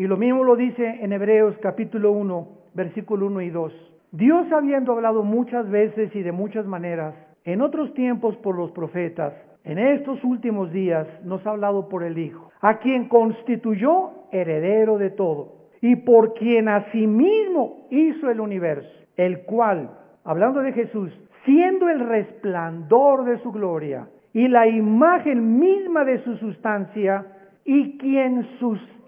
[0.00, 3.72] Y lo mismo lo dice en Hebreos capítulo 1, versículo 1 y 2.
[4.12, 9.34] Dios habiendo hablado muchas veces y de muchas maneras, en otros tiempos por los profetas,
[9.62, 15.10] en estos últimos días nos ha hablado por el Hijo, a quien constituyó heredero de
[15.10, 18.88] todo, y por quien asimismo hizo el universo,
[19.18, 21.12] el cual, hablando de Jesús,
[21.44, 27.26] siendo el resplandor de su gloria y la imagen misma de su sustancia,
[27.66, 28.46] y quien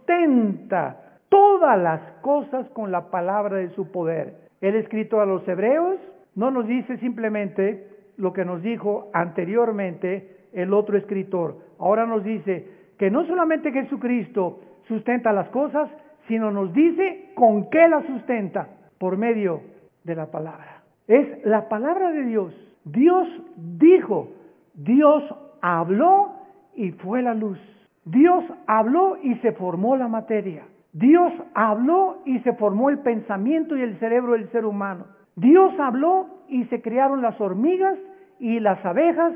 [0.02, 4.34] sustenta todas las cosas con la palabra de su poder.
[4.60, 5.98] El escrito a los hebreos
[6.34, 11.56] no nos dice simplemente lo que nos dijo anteriormente el otro escritor.
[11.78, 15.90] Ahora nos dice que no solamente Jesucristo sustenta las cosas,
[16.28, 19.62] sino nos dice con qué las sustenta, por medio
[20.04, 20.82] de la palabra.
[21.08, 22.54] Es la palabra de Dios.
[22.84, 23.26] Dios
[23.56, 24.28] dijo,
[24.74, 25.22] Dios
[25.60, 26.32] habló
[26.74, 27.58] y fue la luz.
[28.04, 30.64] Dios habló y se formó la materia.
[30.92, 35.06] Dios habló y se formó el pensamiento y el cerebro del ser humano.
[35.36, 37.98] Dios habló y se crearon las hormigas
[38.38, 39.32] y las abejas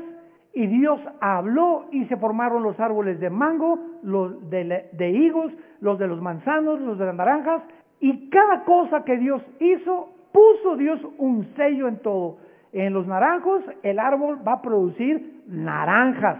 [0.57, 6.07] y Dios habló y se formaron los árboles de mango, los de, higos, los de
[6.07, 7.61] los manzanos, los de las naranjas,
[7.99, 12.37] y cada cosa que Dios hizo, puso Dios un sello en todo.
[12.73, 16.39] En los naranjos el árbol va a producir naranjas,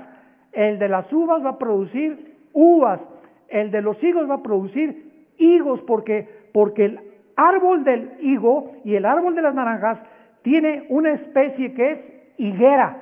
[0.57, 2.99] el de las uvas va a producir uvas,
[3.47, 6.99] el de los higos va a producir higos, porque, porque el
[7.35, 9.99] árbol del higo y el árbol de las naranjas
[10.41, 11.99] tiene una especie que es
[12.37, 12.97] higuera.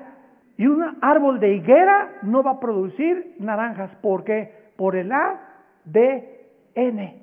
[0.57, 3.95] Y un árbol de higuera no va a producir naranjas.
[4.01, 4.51] ¿Por qué?
[4.75, 7.13] Por el ADN.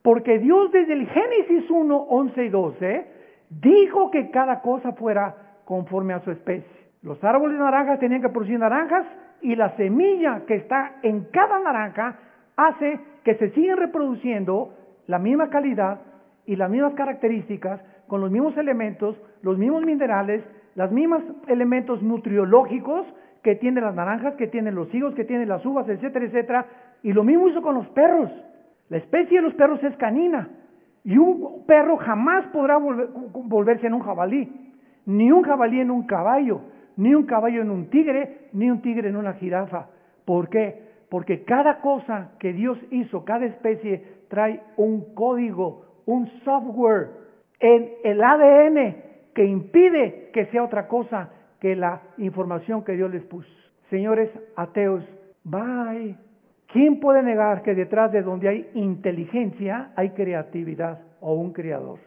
[0.00, 3.06] Porque Dios desde el Génesis 1, 11 y 12
[3.50, 5.36] dijo que cada cosa fuera
[5.66, 6.84] conforme a su especie.
[7.02, 9.04] Los árboles de naranjas tenían que producir naranjas
[9.44, 12.16] y la semilla que está en cada naranja
[12.56, 14.72] hace que se sigan reproduciendo
[15.06, 16.00] la misma calidad
[16.46, 20.42] y las mismas características, con los mismos elementos, los mismos minerales,
[20.74, 23.06] los mismos elementos nutriológicos
[23.42, 26.66] que tienen las naranjas, que tienen los higos, que tienen las uvas, etcétera, etcétera.
[27.02, 28.30] Y lo mismo hizo con los perros.
[28.88, 30.48] La especie de los perros es canina.
[31.04, 34.72] Y un perro jamás podrá volverse en un jabalí.
[35.04, 36.62] Ni un jabalí en un caballo.
[36.96, 38.48] Ni un caballo en un tigre.
[38.52, 39.88] Ni un tigre en una jirafa.
[40.24, 40.82] ¿Por qué?
[41.08, 47.10] Porque cada cosa que Dios hizo, cada especie trae un código, un software
[47.60, 48.96] en el ADN
[49.34, 53.48] que impide que sea otra cosa que la información que Dios les puso.
[53.90, 55.04] Señores ateos,
[55.44, 56.16] bye.
[56.72, 61.98] ¿Quién puede negar que detrás de donde hay inteligencia hay creatividad o un creador?